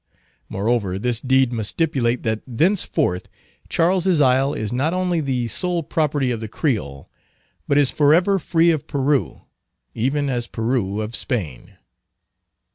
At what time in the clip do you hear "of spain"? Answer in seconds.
11.03-11.77